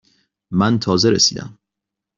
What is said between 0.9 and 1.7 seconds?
رسیده ام.